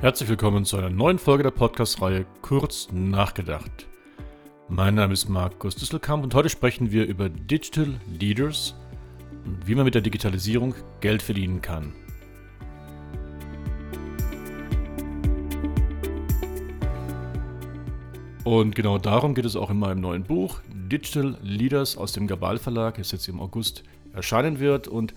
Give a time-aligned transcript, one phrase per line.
[0.00, 3.86] Herzlich willkommen zu einer neuen Folge der Podcast-Reihe Kurz nachgedacht.
[4.66, 8.74] Mein Name ist Markus Düsselkamp und heute sprechen wir über Digital Leaders
[9.44, 11.92] und wie man mit der Digitalisierung Geld verdienen kann.
[18.44, 22.56] Und genau darum geht es auch in meinem neuen Buch Digital Leaders aus dem Gabal
[22.56, 25.12] Verlag, das jetzt im August erscheinen wird und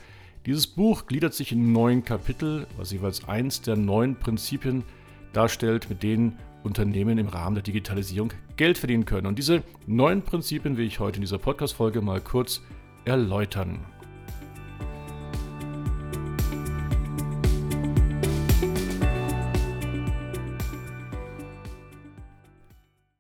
[0.45, 4.83] dieses Buch gliedert sich in neun Kapitel, was jeweils eins der neun Prinzipien
[5.31, 9.25] darstellt, mit denen Unternehmen im Rahmen der Digitalisierung Geld verdienen können.
[9.25, 12.61] Und diese neun Prinzipien will ich heute in dieser Podcast-Folge mal kurz
[13.05, 13.85] erläutern.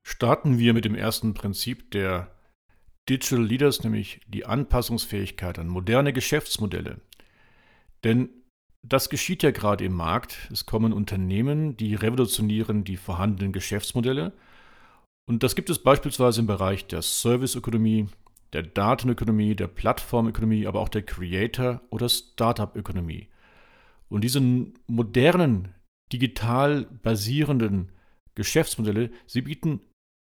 [0.03, 2.35] Starten wir mit dem ersten Prinzip der
[3.09, 7.01] Digital Leaders, nämlich die Anpassungsfähigkeit an moderne Geschäftsmodelle.
[8.03, 8.29] Denn
[8.81, 10.49] das geschieht ja gerade im Markt.
[10.51, 14.33] Es kommen Unternehmen, die revolutionieren die vorhandenen Geschäftsmodelle.
[15.25, 18.07] Und das gibt es beispielsweise im Bereich der Serviceökonomie,
[18.51, 23.29] der Datenökonomie, der Plattformökonomie, aber auch der Creator- oder Startup-Ökonomie.
[24.09, 24.41] Und diese
[24.87, 25.73] modernen,
[26.11, 27.91] digital basierenden
[28.35, 29.79] Geschäftsmodelle, sie bieten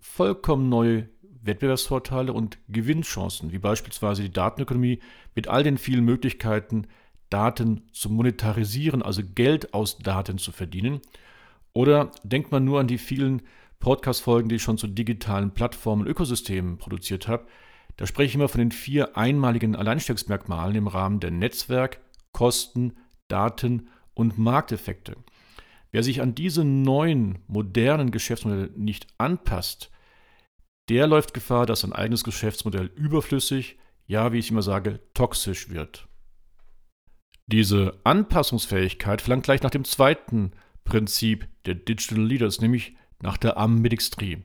[0.03, 1.09] vollkommen neue
[1.43, 5.01] Wettbewerbsvorteile und Gewinnchancen, wie beispielsweise die Datenökonomie
[5.35, 6.89] mit all den vielen Möglichkeiten,
[7.31, 11.01] Daten zu monetarisieren, also Geld aus Daten zu verdienen.
[11.73, 13.43] Oder denkt man nur an die vielen
[13.81, 17.47] Podcast-Folgen, die ich schon zu digitalen Plattformen und Ökosystemen produziert habe.
[17.97, 22.01] Da spreche ich immer von den vier einmaligen Alleinstellungsmerkmalen im Rahmen der Netzwerk-,
[22.33, 22.97] Kosten-,
[23.29, 25.17] Daten- und Markteffekte.
[25.93, 29.91] Wer sich an diese neuen, modernen Geschäftsmodelle nicht anpasst,
[30.89, 36.07] der läuft Gefahr, dass sein eigenes Geschäftsmodell überflüssig, ja, wie ich immer sage, toxisch wird.
[37.47, 40.53] Diese Anpassungsfähigkeit verlangt gleich nach dem zweiten
[40.85, 44.45] Prinzip der Digital Leaders, nämlich nach der Ambidextrie.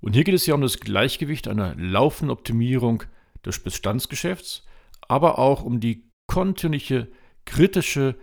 [0.00, 3.02] Und hier geht es ja um das Gleichgewicht einer laufenden Optimierung
[3.44, 4.64] des Bestandsgeschäfts,
[5.08, 7.08] aber auch um die kontinuierliche
[7.44, 8.14] kritische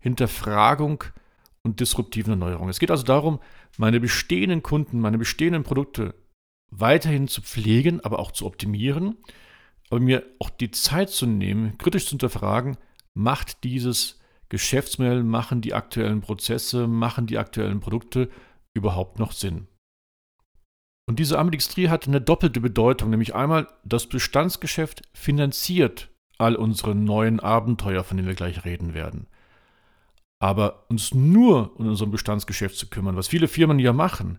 [0.00, 1.04] Hinterfragung
[1.62, 2.68] und disruptiven Erneuerung.
[2.68, 3.40] Es geht also darum,
[3.76, 6.14] meine bestehenden Kunden, meine bestehenden Produkte
[6.70, 9.16] weiterhin zu pflegen, aber auch zu optimieren,
[9.90, 12.76] aber mir auch die Zeit zu nehmen, kritisch zu hinterfragen,
[13.14, 18.28] macht dieses Geschäftsmodell, machen die aktuellen Prozesse, machen die aktuellen Produkte
[18.74, 19.68] überhaupt noch Sinn?
[21.08, 27.40] Und diese Ambidextrie hat eine doppelte Bedeutung, nämlich einmal das Bestandsgeschäft finanziert all unsere neuen
[27.40, 29.26] Abenteuer, von denen wir gleich reden werden.
[30.38, 34.38] Aber uns nur um unser Bestandsgeschäft zu kümmern, was viele Firmen ja machen,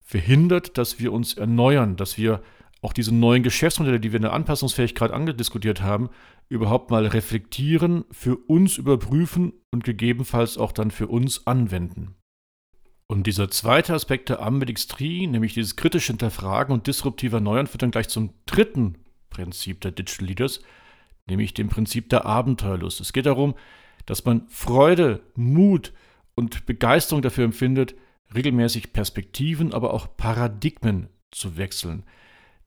[0.00, 2.42] verhindert, dass wir uns erneuern, dass wir
[2.84, 6.10] auch diese neuen Geschäftsmodelle, die wir in der Anpassungsfähigkeit angediskutiert haben,
[6.50, 12.14] überhaupt mal reflektieren, für uns überprüfen und gegebenenfalls auch dann für uns anwenden.
[13.06, 17.90] Und dieser zweite Aspekt der Ambidextrie, nämlich dieses kritische Hinterfragen und disruptiver Erneuern, führt dann
[17.90, 18.98] gleich zum dritten
[19.30, 20.60] Prinzip der Digital Leaders,
[21.26, 23.00] nämlich dem Prinzip der Abenteuerlust.
[23.00, 23.54] Es geht darum,
[24.04, 25.94] dass man Freude, Mut
[26.34, 27.94] und Begeisterung dafür empfindet,
[28.34, 32.04] regelmäßig Perspektiven, aber auch Paradigmen zu wechseln.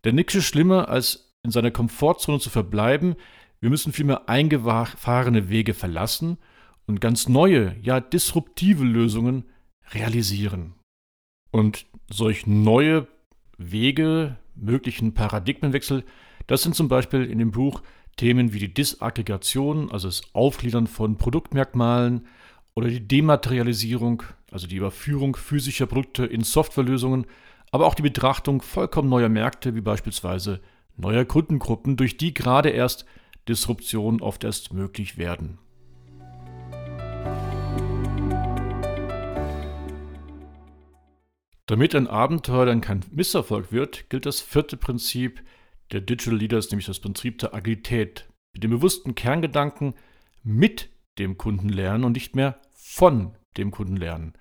[0.03, 3.15] Denn nichts ist schlimmer, als in seiner Komfortzone zu verbleiben.
[3.59, 6.37] Wir müssen vielmehr eingefahrene Wege verlassen
[6.85, 9.45] und ganz neue, ja disruptive Lösungen
[9.91, 10.73] realisieren.
[11.51, 13.07] Und solch neue
[13.57, 16.03] Wege, möglichen Paradigmenwechsel,
[16.47, 17.81] das sind zum Beispiel in dem Buch
[18.15, 22.25] Themen wie die Disaggregation, also das Aufgliedern von Produktmerkmalen
[22.73, 27.27] oder die Dematerialisierung, also die Überführung physischer Produkte in Softwarelösungen
[27.71, 30.61] aber auch die Betrachtung vollkommen neuer Märkte, wie beispielsweise
[30.95, 33.05] neuer Kundengruppen, durch die gerade erst
[33.47, 35.59] Disruptionen oft erst möglich werden.
[41.65, 45.43] Damit ein Abenteuer dann kein Misserfolg wird, gilt das vierte Prinzip
[45.91, 49.93] der Digital Leaders, nämlich das Prinzip der Agilität, mit dem bewussten Kerngedanken
[50.43, 50.89] mit
[51.19, 54.33] dem Kunden lernen und nicht mehr von dem Kunden lernen.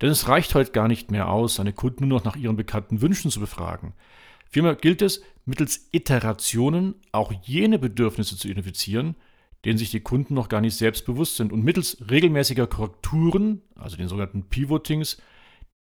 [0.00, 3.00] Denn es reicht heute gar nicht mehr aus, seine Kunden nur noch nach ihren bekannten
[3.00, 3.94] Wünschen zu befragen.
[4.50, 9.16] Vielmehr gilt es, mittels Iterationen auch jene Bedürfnisse zu identifizieren,
[9.64, 13.96] denen sich die Kunden noch gar nicht selbst bewusst sind und mittels regelmäßiger Korrekturen, also
[13.96, 15.20] den sogenannten Pivotings,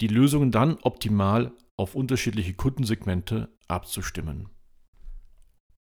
[0.01, 4.49] die Lösungen dann optimal auf unterschiedliche Kundensegmente abzustimmen.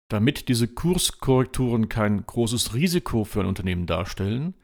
[0.08, 4.54] Damit diese Kurskorrekturen kein großes Risiko für ein Unternehmen darstellen,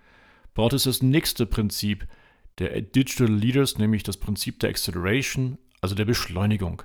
[0.55, 2.06] braucht es das nächste Prinzip
[2.58, 6.82] der Digital Leaders, nämlich das Prinzip der Acceleration, also der Beschleunigung.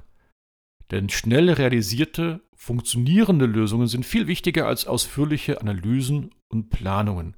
[0.91, 7.35] Denn schnell realisierte, funktionierende Lösungen sind viel wichtiger als ausführliche Analysen und Planungen.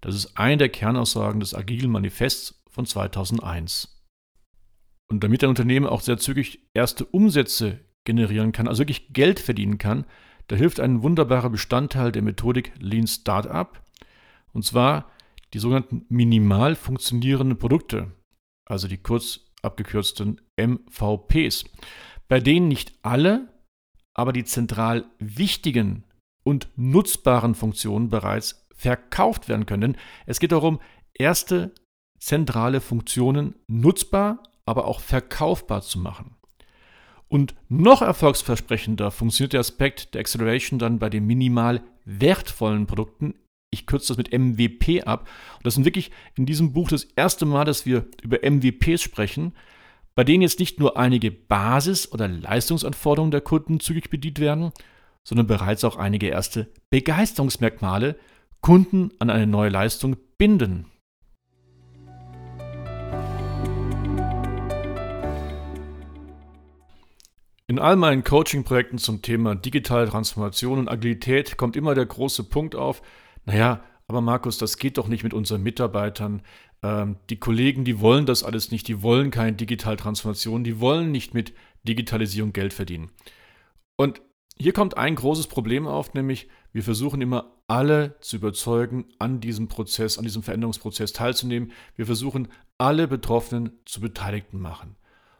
[0.00, 4.02] Das ist eine der Kernaussagen des agilen Manifests von 2001.
[5.08, 9.78] Und damit ein Unternehmen auch sehr zügig erste Umsätze generieren kann, also wirklich Geld verdienen
[9.78, 10.06] kann,
[10.48, 13.82] da hilft ein wunderbarer Bestandteil der Methodik Lean Startup,
[14.52, 15.10] und zwar
[15.54, 18.12] die sogenannten minimal funktionierenden Produkte,
[18.66, 21.64] also die kurz abgekürzten MVPs,
[22.28, 23.48] bei denen nicht alle,
[24.14, 26.04] aber die zentral wichtigen
[26.44, 29.96] und nutzbaren Funktionen bereits verkauft werden können.
[30.26, 30.80] Es geht darum,
[31.14, 31.72] erste
[32.18, 36.36] zentrale Funktionen nutzbar, aber auch verkaufbar zu machen.
[37.28, 43.34] Und noch erfolgsversprechender funktioniert der Aspekt der Acceleration dann bei den minimal wertvollen Produkten.
[43.74, 45.28] Ich kürze das mit MVP ab.
[45.56, 49.52] Und das ist wirklich in diesem Buch das erste Mal, dass wir über MVPs sprechen,
[50.14, 54.72] bei denen jetzt nicht nur einige Basis- oder Leistungsanforderungen der Kunden zügig bedient werden,
[55.24, 58.16] sondern bereits auch einige erste Begeisterungsmerkmale
[58.60, 60.86] Kunden an eine neue Leistung binden.
[67.66, 72.76] In all meinen Coaching-Projekten zum Thema digitale Transformation und Agilität kommt immer der große Punkt
[72.76, 73.00] auf,
[73.44, 76.42] naja, aber Markus, das geht doch nicht mit unseren Mitarbeitern.
[76.82, 81.10] Ähm, die Kollegen, die wollen das alles nicht, die wollen keine digitale Transformation, die wollen
[81.10, 81.54] nicht mit
[81.84, 83.10] Digitalisierung Geld verdienen.
[83.96, 84.20] Und
[84.56, 89.68] hier kommt ein großes Problem auf, nämlich wir versuchen immer alle zu überzeugen, an diesem
[89.68, 91.72] Prozess, an diesem Veränderungsprozess teilzunehmen.
[91.96, 92.48] Wir versuchen
[92.78, 94.96] alle Betroffenen zu Beteiligten machen.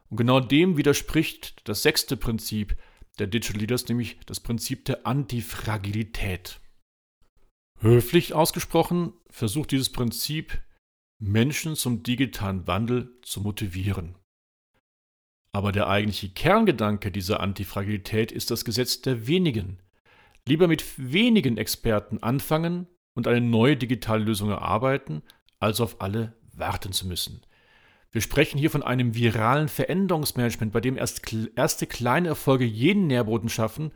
[0.09, 2.77] Und genau dem widerspricht das sechste Prinzip
[3.19, 6.61] der Digital Leaders, nämlich das Prinzip der Antifragilität.
[7.85, 10.59] Höflich ausgesprochen versucht dieses Prinzip,
[11.19, 14.15] Menschen zum digitalen Wandel zu motivieren.
[15.53, 19.83] Aber der eigentliche Kerngedanke dieser Antifragilität ist das Gesetz der wenigen.
[20.49, 25.21] Lieber mit wenigen Experten anfangen und eine neue digitale Lösung erarbeiten,
[25.61, 27.43] als auf alle warten zu müssen.
[28.13, 31.21] Wir sprechen hier von einem viralen Veränderungsmanagement, bei dem erst
[31.55, 33.93] erste kleine Erfolge jeden Nährboden schaffen,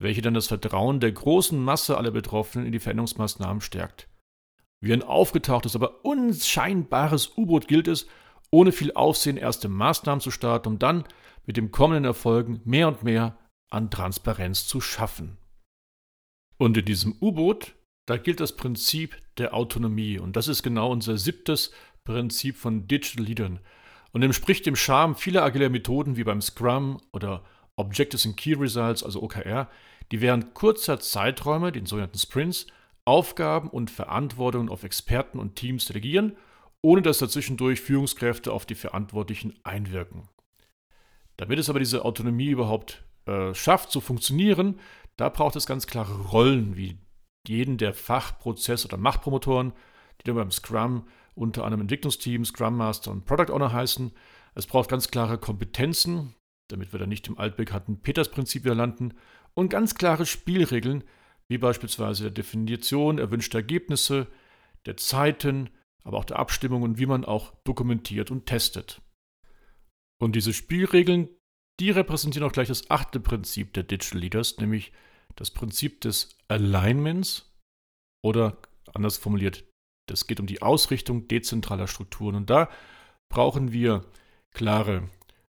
[0.00, 4.08] welche dann das Vertrauen der großen Masse aller Betroffenen in die Veränderungsmaßnahmen stärkt.
[4.82, 8.06] Wie ein aufgetauchtes, aber unscheinbares U-Boot gilt es,
[8.50, 11.04] ohne viel Aufsehen erste Maßnahmen zu starten, um dann
[11.46, 13.38] mit dem kommenden Erfolgen mehr und mehr
[13.70, 15.36] an Transparenz zu schaffen.
[16.56, 17.74] Und in diesem U-Boot,
[18.06, 20.18] da gilt das Prinzip der Autonomie.
[20.18, 21.70] Und das ist genau unser siebtes
[22.04, 23.60] Prinzip von Digital Leadern
[24.12, 27.44] und entspricht dem Charme vieler agiler Methoden wie beim Scrum oder
[27.76, 29.70] Objectives and Key Results, also OKR,
[30.12, 32.66] die während kurzer Zeiträume, den sogenannten Sprints,
[33.04, 36.36] Aufgaben und Verantwortungen auf Experten und Teams delegieren,
[36.82, 40.28] ohne dass dazwischendurch Führungskräfte auf die Verantwortlichen einwirken.
[41.36, 44.78] Damit es aber diese Autonomie überhaupt äh, schafft zu funktionieren,
[45.16, 46.98] da braucht es ganz klare Rollen, wie
[47.46, 49.72] jeden der Fachprozess- oder Machtpromotoren,
[50.20, 54.12] die dann beim Scrum unter anderem Entwicklungsteam, Scrum Master und Product Owner heißen.
[54.54, 56.34] Es braucht ganz klare Kompetenzen,
[56.68, 59.14] damit wir dann nicht im altbekannten Peters-Prinzip wieder landen,
[59.54, 61.04] und ganz klare Spielregeln,
[61.48, 64.26] wie beispielsweise der Definition erwünschter Ergebnisse,
[64.86, 65.70] der Zeiten,
[66.04, 69.02] aber auch der Abstimmung und wie man auch dokumentiert und testet.
[70.20, 71.28] Und diese Spielregeln,
[71.80, 74.92] die repräsentieren auch gleich das achte Prinzip der Digital Leaders, nämlich
[75.36, 77.54] das Prinzip des Alignments
[78.22, 78.58] oder
[78.92, 79.64] anders formuliert
[80.10, 82.34] es geht um die Ausrichtung dezentraler Strukturen.
[82.34, 82.68] Und da
[83.28, 84.04] brauchen wir
[84.52, 85.08] klare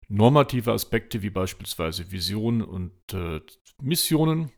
[0.09, 3.41] normative Aspekte wie beispielsweise Visionen und äh,
[3.81, 4.51] Missionen,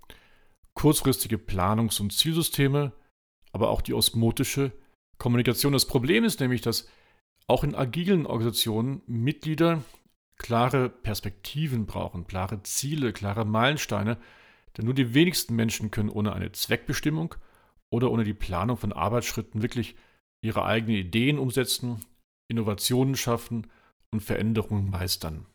[0.74, 2.94] kurzfristige Planungs- und Zielsysteme,
[3.52, 4.72] aber auch die osmotische
[5.18, 5.74] Kommunikation.
[5.74, 6.88] Das Problem ist nämlich, dass
[7.48, 9.84] auch in agilen Organisationen Mitglieder
[10.38, 14.18] klare Perspektiven brauchen, klare Ziele, klare Meilensteine,
[14.76, 17.36] denn nur die wenigsten Menschen können ohne eine Zweckbestimmung
[17.92, 19.96] oder ohne die Planung von Arbeitsschritten wirklich
[20.42, 22.06] ihre eigenen Ideen umsetzen,
[22.48, 23.68] Innovationen schaffen
[24.12, 25.46] und Veränderungen meistern.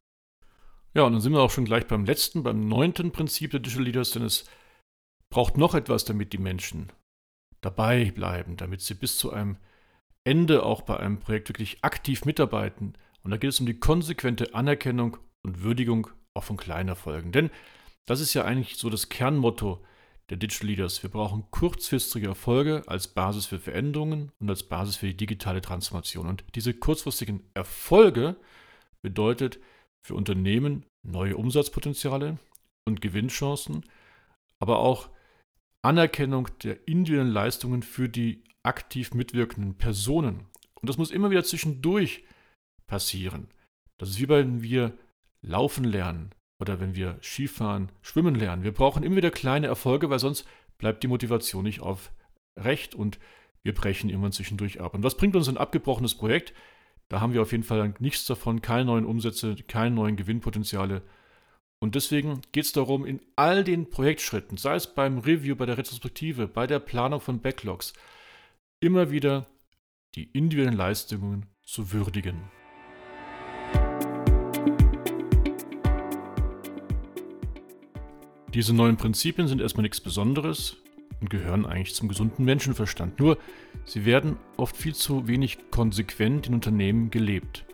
[0.95, 3.85] Ja, und dann sind wir auch schon gleich beim letzten, beim neunten Prinzip der Digital
[3.85, 4.47] Leaders, denn es
[5.31, 6.91] braucht noch etwas, damit die Menschen
[7.61, 9.59] dabei bleiben, damit sie bis zu einem
[10.25, 12.95] Ende auch bei einem Projekt wirklich aktiv mitarbeiten.
[13.23, 17.33] Und da geht es um die konsequente Anerkennung und Würdigung auch von kleinen Erfolgen.
[17.33, 17.51] Denn
[18.07, 19.85] das ist ja eigentlich so das Kernmotto
[20.31, 21.03] der Digital Leaders.
[21.03, 26.27] Wir brauchen kurzfristige Erfolge als Basis für Veränderungen und als Basis für die digitale Transformation.
[26.27, 28.37] Und diese kurzfristigen Erfolge
[29.03, 29.61] bedeutet
[30.03, 32.39] für Unternehmen neue Umsatzpotenziale
[32.85, 33.85] und Gewinnchancen,
[34.59, 35.09] aber auch
[35.83, 40.47] Anerkennung der individuellen Leistungen für die aktiv mitwirkenden Personen.
[40.81, 42.25] Und das muss immer wieder zwischendurch
[42.87, 43.49] passieren.
[43.99, 44.97] Das ist wie wenn wir
[45.43, 48.63] laufen lernen oder wenn wir Skifahren, Schwimmen lernen.
[48.63, 50.47] Wir brauchen immer wieder kleine Erfolge, weil sonst
[50.79, 52.13] bleibt die Motivation nicht auf
[52.57, 53.19] Recht und
[53.63, 54.95] wir brechen immer zwischendurch ab.
[54.95, 56.55] Und was bringt uns ein abgebrochenes Projekt?
[57.09, 61.03] Da haben wir auf jeden Fall nichts davon, keine neuen Umsätze, keine neuen Gewinnpotenziale.
[61.79, 65.79] Und deswegen geht es darum, in all den Projektschritten, sei es beim Review, bei der
[65.79, 67.93] Retrospektive, bei der Planung von Backlogs,
[68.81, 69.47] immer wieder
[70.15, 72.56] die individuellen Leistungen zu würdigen.
[78.57, 80.79] Diese neuen Prinzipien sind erstmal nichts Besonderes
[81.21, 83.21] und gehören eigentlich zum gesunden Menschenverstand.
[83.21, 83.37] Nur
[83.85, 87.67] sie werden oft viel zu wenig konsequent in Unternehmen gelebt.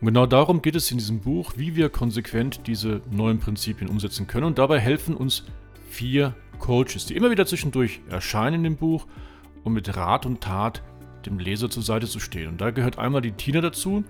[0.00, 4.28] Und genau darum geht es in diesem Buch, wie wir konsequent diese neuen Prinzipien umsetzen
[4.28, 4.46] können.
[4.46, 5.46] Und dabei helfen uns
[5.88, 9.08] vier Coaches, die immer wieder zwischendurch erscheinen in dem Buch,
[9.64, 10.80] um mit Rat und Tat
[11.26, 12.50] dem Leser zur Seite zu stehen.
[12.50, 14.04] Und da gehört einmal die Tina dazu,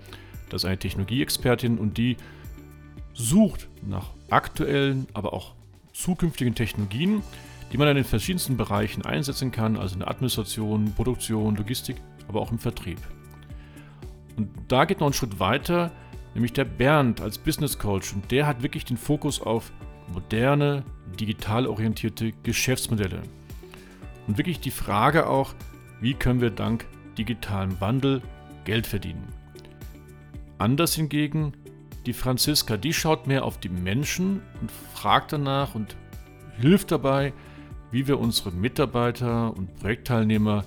[0.49, 2.15] das ist eine Technologieexpertin und die
[3.11, 5.55] sucht nach aktuellen, aber auch
[5.93, 7.23] zukünftigen Technologien,
[7.71, 12.41] die man in den verschiedensten Bereichen einsetzen kann, also in der Administration, Produktion, Logistik, aber
[12.41, 12.99] auch im Vertrieb.
[14.37, 15.91] Und da geht noch ein Schritt weiter,
[16.33, 18.13] nämlich der Bernd als Business Coach.
[18.13, 19.71] Und der hat wirklich den Fokus auf
[20.13, 20.83] moderne,
[21.19, 23.21] digital orientierte Geschäftsmodelle.
[24.27, 25.53] Und wirklich die Frage auch,
[25.99, 26.85] wie können wir dank
[27.17, 28.21] digitalem Wandel
[28.63, 29.27] Geld verdienen.
[30.57, 31.53] Anders hingegen
[32.05, 35.95] die Franziska, die schaut mehr auf die Menschen und fragt danach und
[36.59, 37.33] hilft dabei,
[37.91, 40.63] wie wir unsere Mitarbeiter und Projektteilnehmer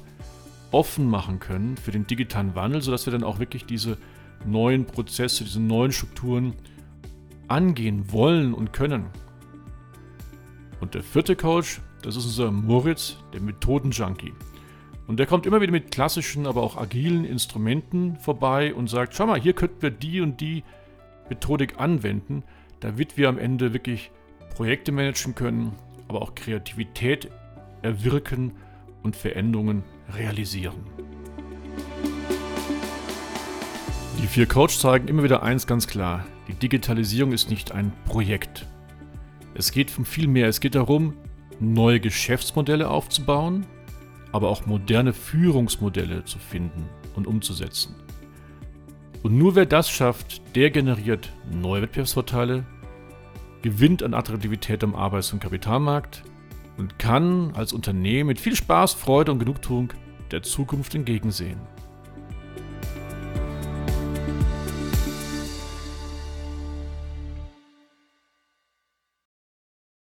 [0.70, 3.96] offen machen können für den digitalen Wandel, sodass wir dann auch wirklich diese
[4.44, 6.54] neuen Prozesse, diese neuen Strukturen
[7.48, 9.06] angehen wollen und können.
[10.80, 14.32] Und der vierte Coach, das ist unser Moritz, der Methodenjunkie.
[15.06, 19.26] Und der kommt immer wieder mit klassischen, aber auch agilen Instrumenten vorbei und sagt, schau
[19.26, 20.64] mal, hier könnten wir die und die
[21.28, 22.42] Methodik anwenden,
[22.80, 24.10] damit wir am Ende wirklich
[24.54, 25.72] Projekte managen können,
[26.08, 27.30] aber auch Kreativität
[27.82, 28.52] erwirken
[29.02, 29.82] und Veränderungen
[30.14, 30.76] realisieren.
[34.20, 36.24] Die vier Coaches zeigen immer wieder eins ganz klar.
[36.48, 38.66] Die Digitalisierung ist nicht ein Projekt.
[39.54, 40.48] Es geht um viel mehr.
[40.48, 41.14] Es geht darum,
[41.60, 43.66] neue Geschäftsmodelle aufzubauen,
[44.32, 47.94] aber auch moderne Führungsmodelle zu finden und umzusetzen.
[49.24, 52.66] Und nur wer das schafft, der generiert neue Wettbewerbsvorteile,
[53.62, 56.22] gewinnt an Attraktivität am Arbeits- und Kapitalmarkt
[56.76, 59.94] und kann als Unternehmen mit viel Spaß, Freude und Genugtuung
[60.30, 61.58] der Zukunft entgegensehen.